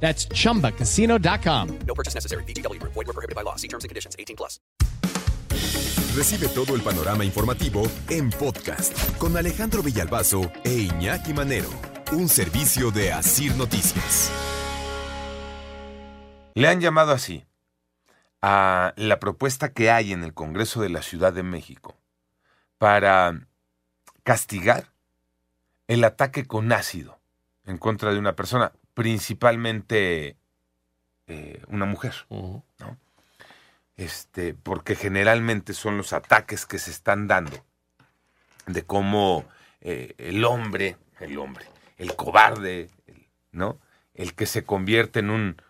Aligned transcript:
That's 0.00 0.28
chumbacasino.com. 0.28 1.78
No 1.86 1.94
purchase 1.94 2.14
necessary. 2.14 2.44
BGW. 2.44 2.80
Void 2.82 2.94
were 2.94 3.12
prohibited 3.12 3.34
by 3.34 3.42
law. 3.42 3.56
See 3.56 3.68
terms 3.68 3.82
and 3.82 3.88
conditions. 3.88 4.14
18 4.18 4.36
plus. 4.36 4.60
Recibe 6.16 6.48
todo 6.48 6.74
el 6.74 6.80
panorama 6.80 7.26
informativo 7.26 7.82
en 8.08 8.30
podcast 8.30 9.18
con 9.18 9.36
Alejandro 9.36 9.82
Villalbazo 9.82 10.50
e 10.64 10.72
Iñaki 10.72 11.34
Manero, 11.34 11.68
un 12.12 12.30
servicio 12.30 12.90
de 12.90 13.12
Asir 13.12 13.54
Noticias. 13.54 14.30
Le 16.54 16.68
han 16.68 16.80
llamado 16.80 17.12
así 17.12 17.44
a 18.40 18.94
la 18.96 19.20
propuesta 19.20 19.74
que 19.74 19.90
hay 19.90 20.14
en 20.14 20.24
el 20.24 20.32
Congreso 20.32 20.80
de 20.80 20.88
la 20.88 21.02
Ciudad 21.02 21.34
de 21.34 21.42
México 21.42 21.98
para 22.78 23.46
castigar 24.22 24.90
el 25.88 26.02
ataque 26.02 26.46
con 26.46 26.72
ácido 26.72 27.18
en 27.66 27.76
contra 27.76 28.14
de 28.14 28.18
una 28.18 28.34
persona, 28.34 28.72
principalmente 28.96 30.38
eh, 31.26 31.62
una 31.68 31.84
mujer, 31.84 32.14
¿no? 32.30 32.96
Este, 33.98 34.54
porque 34.54 34.96
generalmente 34.96 35.74
son 35.74 35.98
los 35.98 36.14
ataques 36.14 36.64
que 36.64 36.78
se 36.78 36.92
están 36.92 37.28
dando 37.28 37.62
de 38.66 38.84
cómo 38.84 39.44
eh, 39.82 40.14
el 40.16 40.42
hombre, 40.46 40.96
el 41.20 41.36
hombre, 41.36 41.66
el 41.98 42.16
cobarde, 42.16 42.88
el- 43.06 43.26
¿no? 43.52 43.78
El 44.14 44.34
que 44.34 44.46
se 44.46 44.64
convierte 44.64 45.18
en 45.20 45.28
un 45.28 45.60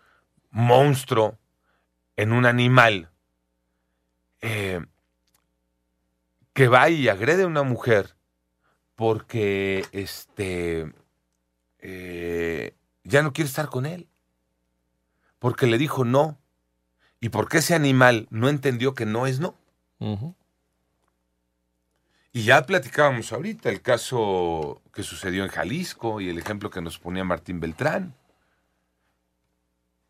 monstruo, 0.51 1.37
en 2.15 2.31
un 2.31 2.45
animal, 2.45 3.09
eh, 4.39 4.85
que 6.53 6.69
va 6.69 6.89
y 6.89 7.09
agrede 7.09 7.43
a 7.43 7.47
una 7.47 7.63
mujer 7.63 8.15
porque 8.95 9.85
este 9.91 10.93
eh, 11.79 12.73
ya 13.07 13.23
no 13.23 13.33
quiere 13.33 13.47
estar 13.47 13.69
con 13.69 13.85
él, 13.85 14.07
porque 15.39 15.65
le 15.65 15.77
dijo 15.77 16.03
no, 16.03 16.37
y 17.19 17.29
porque 17.29 17.59
ese 17.59 17.73
animal 17.73 18.27
no 18.29 18.49
entendió 18.49 18.93
que 18.93 19.05
no 19.05 19.27
es 19.27 19.39
no. 19.39 19.55
Y 22.33 22.43
ya 22.43 22.65
platicábamos 22.65 23.31
ahorita 23.31 23.69
el 23.69 23.81
caso 23.81 24.81
que 24.93 25.03
sucedió 25.03 25.43
en 25.43 25.49
Jalisco 25.49 26.21
y 26.21 26.29
el 26.29 26.37
ejemplo 26.37 26.69
que 26.69 26.81
nos 26.81 26.99
ponía 26.99 27.23
Martín 27.23 27.59
Beltrán. 27.59 28.13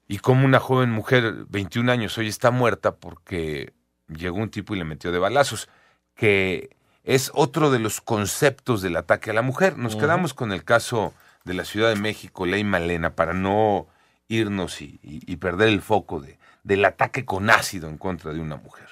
Y 0.09 0.17
cómo 0.17 0.45
una 0.45 0.59
joven 0.59 0.89
mujer, 0.89 1.45
21 1.49 1.91
años, 1.91 2.17
hoy 2.17 2.27
está 2.27 2.51
muerta 2.51 2.95
porque 2.95 3.73
llegó 4.07 4.37
un 4.37 4.49
tipo 4.49 4.73
y 4.73 4.79
le 4.79 4.85
metió 4.85 5.11
de 5.11 5.19
balazos, 5.19 5.69
que 6.15 6.75
es 7.03 7.31
otro 7.33 7.71
de 7.71 7.79
los 7.79 8.01
conceptos 8.01 8.81
del 8.81 8.97
ataque 8.97 9.29
a 9.29 9.33
la 9.33 9.41
mujer. 9.41 9.77
Nos 9.77 9.95
quedamos 9.95 10.33
con 10.33 10.51
el 10.51 10.63
caso 10.63 11.13
de 11.47 11.53
la 11.53 11.65
Ciudad 11.65 11.89
de 11.89 11.99
México, 11.99 12.45
Ley 12.45 12.63
Malena, 12.63 13.15
para 13.15 13.33
no 13.33 13.87
irnos 14.27 14.81
y, 14.81 15.35
perder 15.37 15.69
el 15.69 15.81
foco 15.81 16.19
de, 16.19 16.37
del 16.63 16.85
ataque 16.85 17.25
con 17.25 17.49
ácido 17.49 17.89
en 17.89 17.97
contra 17.97 18.33
de 18.33 18.41
una 18.41 18.57
mujer. 18.57 18.87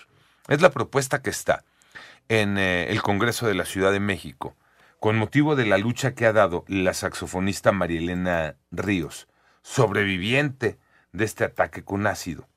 Es 0.48 0.62
la 0.62 0.72
propuesta 0.72 1.22
que 1.22 1.30
está 1.30 1.66
en 2.30 2.58
eh, 2.58 2.90
el 2.90 3.02
Congreso 3.02 3.48
de 3.48 3.54
la 3.54 3.66
Ciudad 3.66 3.92
de 3.92 4.00
México, 4.00 4.56
con 5.00 5.18
motivo 5.18 5.56
de 5.56 5.66
la 5.66 5.78
lucha 5.78 6.16
que 6.16 6.26
ha 6.26 6.34
dado 6.34 6.64
la 6.68 6.94
saxofonista 6.94 7.72
Marielena 7.72 8.56
Ríos, 8.72 9.28
sobreviviente 9.62 10.80
de 11.12 11.26
este 11.26 11.44
ataque 11.44 11.84
con 11.84 12.08
ácido. 12.08 12.48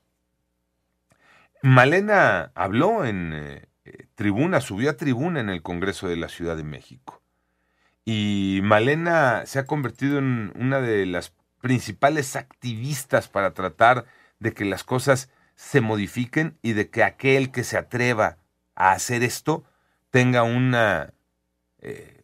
Malena 1.61 2.51
habló 2.55 3.05
en 3.05 3.33
eh, 3.33 3.67
tribuna, 4.15 4.61
subió 4.61 4.89
a 4.91 4.97
tribuna 4.97 5.41
en 5.41 5.49
el 5.49 5.61
Congreso 5.61 6.07
de 6.07 6.15
la 6.15 6.29
Ciudad 6.29 6.55
de 6.55 6.63
México. 6.63 7.21
Y 8.11 8.61
Malena 8.63 9.43
se 9.45 9.59
ha 9.59 9.67
convertido 9.67 10.17
en 10.17 10.51
una 10.55 10.81
de 10.81 11.05
las 11.05 11.31
principales 11.61 12.35
activistas 12.35 13.27
para 13.27 13.53
tratar 13.53 14.05
de 14.39 14.51
que 14.51 14.65
las 14.65 14.83
cosas 14.83 15.29
se 15.53 15.79
modifiquen 15.79 16.57
y 16.63 16.73
de 16.73 16.89
que 16.89 17.03
aquel 17.03 17.51
que 17.51 17.63
se 17.63 17.77
atreva 17.77 18.39
a 18.73 18.93
hacer 18.93 19.21
esto 19.21 19.63
tenga 20.09 20.41
una, 20.41 21.13
eh, 21.81 22.23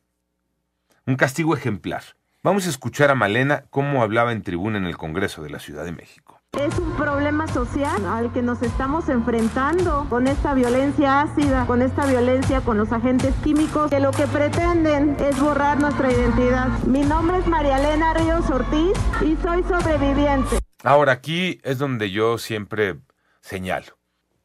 un 1.05 1.17
castigo 1.17 1.55
ejemplar. 1.55 2.01
Vamos 2.41 2.65
a 2.65 2.71
escuchar 2.71 3.11
a 3.11 3.15
Malena 3.15 3.65
cómo 3.69 4.01
hablaba 4.01 4.31
en 4.31 4.41
tribuna 4.41 4.79
en 4.79 4.85
el 4.85 4.97
Congreso 4.97 5.43
de 5.43 5.51
la 5.51 5.59
Ciudad 5.59 5.85
de 5.85 5.91
México. 5.91 6.24
Es 6.59 6.79
un 6.79 6.95
problema 6.95 7.47
social 7.47 8.05
al 8.05 8.31
que 8.31 8.41
nos 8.41 8.61
estamos 8.61 9.09
enfrentando 9.09 10.05
con 10.09 10.25
esta 10.25 10.53
violencia 10.53 11.21
ácida, 11.21 11.65
con 11.65 11.81
esta 11.81 12.05
violencia 12.05 12.61
con 12.61 12.77
los 12.77 12.93
agentes 12.93 13.35
químicos 13.43 13.89
que 13.89 13.99
lo 13.99 14.11
que 14.11 14.25
pretenden 14.25 15.17
es 15.19 15.39
borrar 15.39 15.79
nuestra 15.79 16.11
identidad. 16.11 16.69
Mi 16.85 17.01
nombre 17.01 17.39
es 17.39 17.47
María 17.47 17.77
Elena 17.77 18.13
Ríos 18.13 18.49
Ortiz 18.49 18.93
y 19.21 19.35
soy 19.43 19.63
sobreviviente. 19.63 20.59
Ahora 20.83 21.11
aquí 21.11 21.59
es 21.63 21.77
donde 21.77 22.11
yo 22.11 22.37
siempre 22.37 22.99
señalo. 23.41 23.97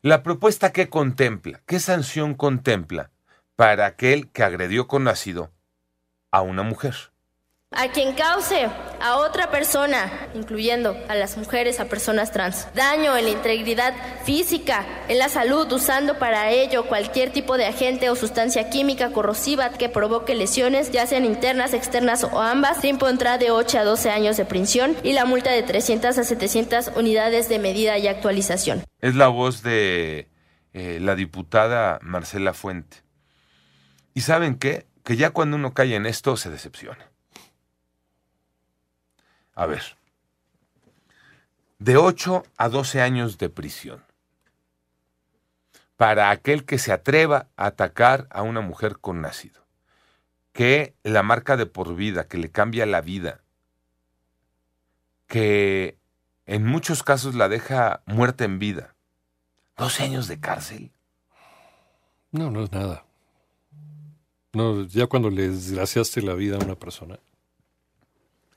La 0.02 0.22
propuesta 0.24 0.72
que 0.72 0.88
contempla, 0.88 1.60
qué 1.64 1.78
sanción 1.78 2.34
contempla 2.34 3.10
para 3.54 3.86
aquel 3.86 4.30
que 4.32 4.42
agredió 4.42 4.88
con 4.88 5.06
ácido 5.06 5.52
a 6.32 6.42
una 6.42 6.64
mujer. 6.64 7.09
A 7.72 7.92
quien 7.92 8.16
cause 8.16 8.68
a 9.00 9.16
otra 9.18 9.52
persona, 9.52 10.10
incluyendo 10.34 10.96
a 11.08 11.14
las 11.14 11.36
mujeres, 11.36 11.78
a 11.78 11.84
personas 11.84 12.32
trans, 12.32 12.66
daño 12.74 13.16
en 13.16 13.26
la 13.26 13.30
integridad 13.30 13.94
física, 14.24 14.84
en 15.06 15.18
la 15.18 15.28
salud, 15.28 15.70
usando 15.72 16.18
para 16.18 16.50
ello 16.50 16.86
cualquier 16.88 17.30
tipo 17.30 17.56
de 17.56 17.66
agente 17.66 18.10
o 18.10 18.16
sustancia 18.16 18.70
química 18.70 19.12
corrosiva 19.12 19.70
que 19.70 19.88
provoque 19.88 20.34
lesiones, 20.34 20.90
ya 20.90 21.06
sean 21.06 21.24
internas, 21.24 21.72
externas 21.72 22.24
o 22.24 22.40
ambas, 22.40 22.80
se 22.80 22.88
impondrá 22.88 23.38
de 23.38 23.52
8 23.52 23.78
a 23.78 23.84
12 23.84 24.10
años 24.10 24.36
de 24.36 24.44
prisión 24.44 24.96
y 25.04 25.12
la 25.12 25.24
multa 25.24 25.52
de 25.52 25.62
300 25.62 26.18
a 26.18 26.24
700 26.24 26.90
unidades 26.96 27.48
de 27.48 27.60
medida 27.60 27.96
y 27.98 28.08
actualización. 28.08 28.82
Es 29.00 29.14
la 29.14 29.28
voz 29.28 29.62
de 29.62 30.28
eh, 30.72 30.98
la 31.00 31.14
diputada 31.14 32.00
Marcela 32.02 32.52
Fuente. 32.52 33.04
¿Y 34.12 34.22
saben 34.22 34.56
qué? 34.56 34.86
Que 35.04 35.16
ya 35.16 35.30
cuando 35.30 35.56
uno 35.56 35.72
cae 35.72 35.94
en 35.94 36.06
esto 36.06 36.36
se 36.36 36.50
decepciona. 36.50 37.09
A 39.60 39.66
ver. 39.66 39.82
De 41.78 41.98
8 41.98 42.44
a 42.56 42.70
12 42.70 43.02
años 43.02 43.36
de 43.36 43.50
prisión. 43.50 44.02
Para 45.98 46.30
aquel 46.30 46.64
que 46.64 46.78
se 46.78 46.92
atreva 46.92 47.48
a 47.58 47.66
atacar 47.66 48.26
a 48.30 48.40
una 48.40 48.62
mujer 48.62 49.00
con 49.00 49.22
ácido. 49.26 49.60
Que 50.54 50.94
la 51.02 51.22
marca 51.22 51.58
de 51.58 51.66
por 51.66 51.94
vida, 51.94 52.26
que 52.26 52.38
le 52.38 52.50
cambia 52.50 52.86
la 52.86 53.02
vida. 53.02 53.42
Que 55.26 55.98
en 56.46 56.64
muchos 56.64 57.02
casos 57.02 57.34
la 57.34 57.50
deja 57.50 58.00
muerta 58.06 58.44
en 58.44 58.60
vida. 58.60 58.94
12 59.76 60.04
años 60.04 60.26
de 60.26 60.40
cárcel. 60.40 60.90
No, 62.30 62.50
no 62.50 62.64
es 62.64 62.72
nada. 62.72 63.04
No, 64.54 64.84
ya 64.86 65.06
cuando 65.06 65.28
le 65.28 65.50
desgraciaste 65.50 66.22
la 66.22 66.32
vida 66.32 66.56
a 66.56 66.64
una 66.64 66.76
persona. 66.76 67.18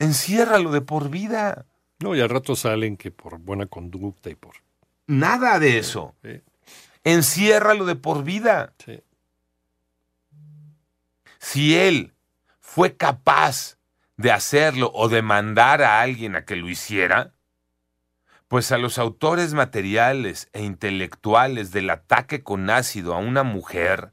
Enciérralo 0.04 0.72
de 0.72 0.82
por 0.82 1.10
vida. 1.10 1.66
No, 2.00 2.16
y 2.16 2.22
al 2.22 2.30
rato 2.30 2.56
salen 2.56 2.98
que 2.98 3.12
por 3.12 3.38
buena 3.40 3.68
conducta 3.68 4.30
y 4.30 4.36
por... 4.36 4.56
Nada 5.08 5.60
de 5.60 5.78
eso. 5.78 6.16
Sí. 6.24 6.42
Enciérralo 7.04 7.86
de 7.86 7.96
por 7.96 8.24
vida. 8.24 8.74
Sí. 8.86 9.02
Si 11.40 11.78
él 11.78 12.14
fue 12.60 12.96
capaz 12.96 13.78
de 14.18 14.32
hacerlo 14.32 14.92
o 14.94 15.10
de 15.10 15.22
mandar 15.22 15.82
a 15.82 16.02
alguien 16.02 16.36
a 16.36 16.46
que 16.46 16.56
lo 16.56 16.70
hiciera, 16.70 17.34
pues 18.48 18.72
a 18.72 18.78
los 18.78 18.98
autores 18.98 19.54
materiales 19.54 20.50
e 20.54 20.64
intelectuales 20.64 21.72
del 21.72 21.90
ataque 21.90 22.44
con 22.44 22.70
ácido 22.70 23.14
a 23.14 23.18
una 23.18 23.44
mujer, 23.44 24.13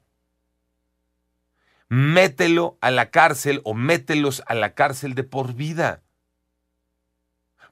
mételo 1.91 2.77
a 2.79 2.89
la 2.89 3.11
cárcel 3.11 3.59
o 3.65 3.73
mételos 3.73 4.43
a 4.47 4.55
la 4.55 4.73
cárcel 4.75 5.13
de 5.13 5.25
por 5.25 5.53
vida. 5.53 6.01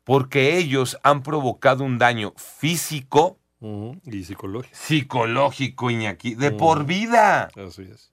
Porque 0.04 0.57
ellos 0.57 1.00
han 1.04 1.24
provocado 1.24 1.86
un 1.86 1.98
daño 1.98 2.33
físico, 2.36 3.39
Y 3.62 4.24
psicológico. 4.25 4.75
psicológico, 4.75 5.89
Iñaki, 5.89 6.36
de 6.36 6.51
por 6.51 6.86
vida. 6.86 7.50
Así 7.56 7.83
es. 7.83 8.12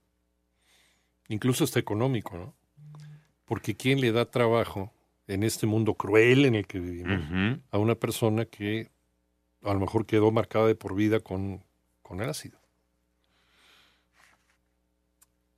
Incluso 1.29 1.65
hasta 1.65 1.81
económico, 1.81 2.39
¿no? 2.39 2.55
Porque 3.45 3.77
¿quién 3.77 4.01
le 4.01 4.13
da 4.13 4.31
trabajo 4.31 4.93
en 5.27 5.43
este 5.43 5.67
mundo 5.67 5.95
cruel 5.95 6.45
en 6.45 6.55
el 6.55 6.69
que 6.69 6.79
vivimos 6.79 7.59
a 7.73 7.79
una 7.79 7.97
persona 7.97 8.45
que 8.45 8.91
a 9.65 9.75
lo 9.75 9.81
mejor 9.81 10.07
quedó 10.07 10.31
marcada 10.31 10.69
de 10.69 10.77
por 10.77 10.95
vida 10.95 11.19
con 11.19 11.65
con 12.03 12.21
el 12.21 12.29
ácido. 12.29 12.61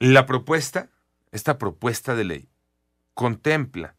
La 0.01 0.27
propuesta, 0.27 0.91
esta 1.33 1.59
propuesta 1.59 2.15
de 2.15 2.25
ley, 2.25 2.49
contempla 3.15 3.97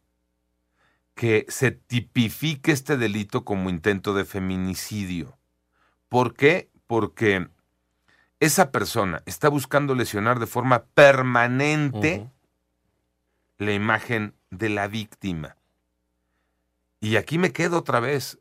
que 1.14 1.44
se 1.48 1.72
tipifique 1.72 2.72
este 2.72 2.96
delito 2.96 3.44
como 3.44 3.68
intento 3.68 4.14
de 4.14 4.24
feminicidio. 4.24 5.36
¿Por 6.08 6.32
qué? 6.32 6.70
Porque 6.86 7.50
esa 8.40 8.70
persona 8.70 9.22
está 9.26 9.50
buscando 9.50 9.94
lesionar 9.94 10.38
de 10.38 10.46
forma 10.46 10.84
permanente 10.94 12.30
la 13.58 13.72
imagen 13.74 14.34
de 14.48 14.70
la 14.70 14.88
víctima. 14.88 15.56
Y 17.00 17.16
aquí 17.16 17.36
me 17.36 17.52
quedo 17.52 17.76
otra 17.76 18.00
vez 18.00 18.38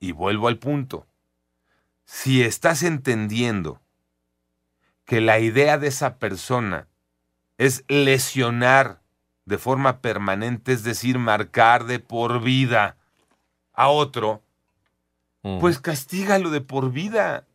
y 0.00 0.12
vuelvo 0.12 0.48
al 0.48 0.58
punto. 0.58 1.06
Si 2.06 2.42
estás 2.42 2.82
entendiendo 2.82 3.82
que 5.04 5.20
la 5.20 5.38
idea 5.40 5.78
de 5.78 5.88
esa 5.88 6.18
persona 6.18 6.88
es 7.58 7.84
lesionar 7.88 9.00
de 9.44 9.58
forma 9.58 10.00
permanente, 10.00 10.72
es 10.72 10.84
decir, 10.84 11.18
marcar 11.18 11.84
de 11.84 11.98
por 11.98 12.42
vida 12.42 12.96
a 13.72 13.88
otro, 13.88 14.42
Ujú. 15.42 15.58
pues 15.60 15.80
castígalo 15.80 16.50
de 16.50 16.60
por 16.60 16.92
vida. 16.92 17.46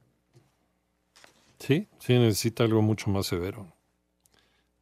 Sí, 1.60 1.88
sí 2.00 2.20
necesita 2.20 2.64
algo 2.64 2.82
mucho 2.82 3.10
más 3.10 3.26
severo. 3.28 3.72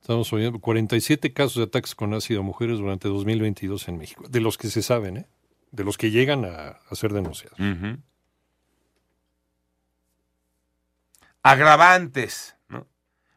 Estamos 0.02 0.32
oyendo 0.34 0.60
47 0.60 1.34
casos 1.34 1.56
de 1.58 1.64
ataques 1.64 1.96
con 1.96 2.14
ácido 2.14 2.42
a 2.42 2.44
mujeres 2.44 2.78
durante 2.80 3.08
2022 3.08 3.88
en 3.88 3.98
México, 3.98 4.26
de 4.28 4.42
los 4.42 4.58
que 4.58 4.70
se 4.70 4.82
saben, 4.84 5.18
¿eh? 5.18 5.26
de 5.72 5.84
los 5.84 5.98
que 5.98 6.12
llegan 6.12 6.46
a, 6.46 6.80
a 6.90 6.96
ser 6.96 7.12
denunciados. 7.14 7.58
Agravantes. 11.44 12.55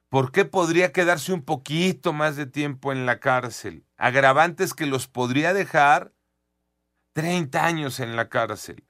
¿Por 0.08 0.32
qué 0.32 0.44
podría 0.44 0.93
quedarse 0.93 1.32
un 1.32 1.43
poquito 1.43 2.12
más 2.12 2.37
de 2.37 2.46
tiempo 2.46 2.93
en 2.93 3.05
la 3.05 3.20
cárcel? 3.20 3.84
Agravantes 3.96 4.72
que 4.72 4.87
los 4.87 5.06
podría 5.06 5.52
dejar 5.52 6.12
30 7.12 7.64
años 7.64 8.00
en 8.00 8.16
la 8.16 8.28
cárcel. 8.28 8.84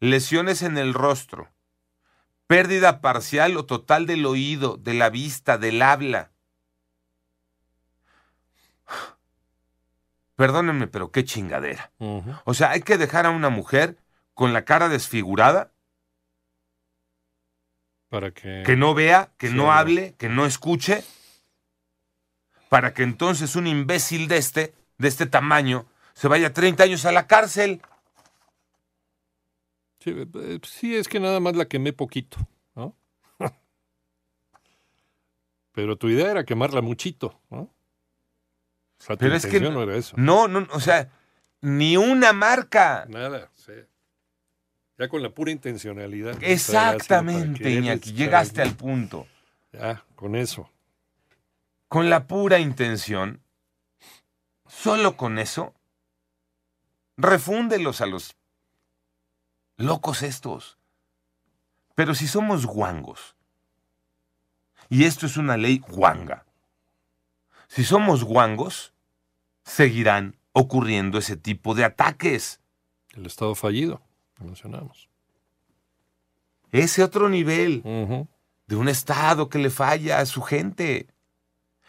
Lesiones 0.00 0.62
en 0.62 0.76
el 0.76 0.94
rostro. 0.94 1.52
Pérdida 2.46 3.00
parcial 3.00 3.56
o 3.56 3.66
total 3.66 4.06
del 4.06 4.26
oído, 4.26 4.76
de 4.76 4.94
la 4.94 5.10
vista, 5.10 5.58
del 5.58 5.82
habla. 5.82 6.32
Perdónenme, 10.34 10.86
pero 10.86 11.10
qué 11.10 11.24
chingadera. 11.24 11.92
O 12.44 12.54
sea, 12.54 12.70
hay 12.70 12.80
que 12.80 12.96
dejar 12.96 13.26
a 13.26 13.30
una 13.30 13.50
mujer 13.50 13.98
con 14.34 14.52
la 14.52 14.64
cara 14.64 14.88
desfigurada, 14.88 15.72
Para 18.08 18.30
que... 18.30 18.62
que 18.64 18.76
no 18.76 18.94
vea, 18.94 19.30
que 19.36 19.48
Sí, 19.48 19.54
no 19.54 19.72
hable, 19.72 20.14
que 20.18 20.28
no 20.28 20.46
escuche, 20.46 21.04
para 22.68 22.94
que 22.94 23.02
entonces 23.02 23.56
un 23.56 23.66
imbécil 23.66 24.28
de 24.28 24.38
este, 24.38 24.74
de 24.98 25.08
este 25.08 25.26
tamaño, 25.26 25.86
se 26.14 26.28
vaya 26.28 26.52
30 26.52 26.84
años 26.84 27.04
a 27.04 27.12
la 27.12 27.26
cárcel. 27.26 27.80
Sí, 30.00 30.14
eh, 30.16 30.60
sí, 30.64 30.96
es 30.96 31.08
que 31.08 31.20
nada 31.20 31.40
más 31.40 31.56
la 31.56 31.66
quemé 31.66 31.92
poquito, 31.92 32.38
¿no? 32.74 32.96
Pero 35.72 35.96
tu 35.96 36.08
idea 36.08 36.30
era 36.30 36.44
quemarla 36.44 36.80
muchito, 36.80 37.40
¿no? 37.50 37.60
O 37.60 37.72
sea, 38.98 39.16
tu 39.16 39.20
Pero 39.20 39.36
es 39.36 39.46
que 39.46 39.60
no 39.60 39.82
era 39.82 39.96
eso. 39.96 40.16
No, 40.18 40.48
no, 40.48 40.66
o 40.72 40.80
sea, 40.80 41.10
ni 41.60 41.96
una 41.96 42.32
marca. 42.32 43.06
Nada, 43.08 43.50
sí. 43.54 43.72
Ya 44.98 45.08
con 45.08 45.22
la 45.22 45.30
pura 45.30 45.52
intencionalidad. 45.52 46.36
Exactamente, 46.42 47.70
Iñaki, 47.70 48.12
llegaste 48.12 48.62
al 48.62 48.74
punto. 48.74 49.28
Ya, 49.72 50.04
con 50.16 50.34
eso. 50.34 50.68
Con 51.86 52.10
la 52.10 52.26
pura 52.26 52.58
intención, 52.58 53.40
solo 54.66 55.16
con 55.16 55.38
eso, 55.38 55.72
refúndelos 57.16 58.00
a 58.00 58.06
los 58.06 58.34
locos 59.76 60.22
estos. 60.22 60.78
Pero 61.94 62.14
si 62.14 62.26
somos 62.26 62.66
guangos, 62.66 63.36
y 64.88 65.04
esto 65.04 65.26
es 65.26 65.36
una 65.36 65.56
ley 65.56 65.78
guanga, 65.78 66.44
si 67.68 67.84
somos 67.84 68.24
guangos, 68.24 68.92
seguirán 69.62 70.36
ocurriendo 70.52 71.18
ese 71.18 71.36
tipo 71.36 71.74
de 71.74 71.84
ataques. 71.84 72.60
El 73.14 73.26
Estado 73.26 73.54
fallido, 73.54 74.02
que 74.38 74.44
mencionamos. 74.44 75.08
Ese 76.70 77.02
otro 77.02 77.28
nivel 77.28 77.82
de 78.66 78.76
un 78.76 78.88
Estado 78.88 79.48
que 79.48 79.58
le 79.58 79.70
falla 79.70 80.20
a 80.20 80.26
su 80.26 80.42
gente, 80.42 81.08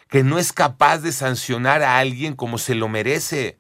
que 0.08 0.24
no 0.24 0.40
es 0.40 0.52
capaz 0.52 1.00
de 1.00 1.12
sancionar 1.12 1.84
a 1.84 2.00
alguien 2.00 2.36
como 2.36 2.58
se 2.58 2.76
lo 2.76 2.88
merece. 2.88 3.60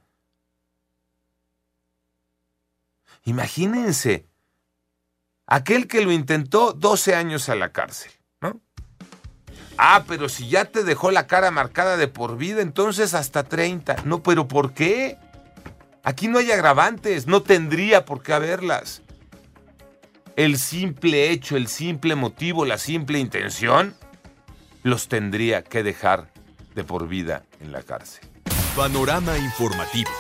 Imagínense, 3.25 4.27
aquel 5.45 5.87
que 5.87 6.01
lo 6.01 6.11
intentó 6.11 6.73
12 6.73 7.15
años 7.15 7.49
a 7.49 7.55
la 7.55 7.71
cárcel, 7.71 8.11
¿no? 8.41 8.59
Ah, 9.77 10.05
pero 10.07 10.29
si 10.29 10.49
ya 10.49 10.65
te 10.65 10.83
dejó 10.83 11.11
la 11.11 11.27
cara 11.27 11.51
marcada 11.51 11.97
de 11.97 12.07
por 12.07 12.37
vida, 12.37 12.61
entonces 12.61 13.13
hasta 13.13 13.43
30. 13.43 14.03
No, 14.05 14.23
pero 14.23 14.47
¿por 14.47 14.73
qué? 14.73 15.17
Aquí 16.03 16.27
no 16.27 16.39
hay 16.39 16.51
agravantes, 16.51 17.27
no 17.27 17.41
tendría 17.41 18.05
por 18.05 18.23
qué 18.23 18.33
haberlas. 18.33 19.01
El 20.35 20.57
simple 20.57 21.29
hecho, 21.31 21.57
el 21.57 21.67
simple 21.67 22.15
motivo, 22.15 22.65
la 22.65 22.77
simple 22.77 23.19
intención, 23.19 23.95
los 24.83 25.09
tendría 25.09 25.63
que 25.63 25.83
dejar 25.83 26.31
de 26.75 26.83
por 26.83 27.07
vida 27.07 27.43
en 27.59 27.71
la 27.71 27.83
cárcel. 27.83 28.27
Panorama 28.75 29.37
informativo. 29.37 30.11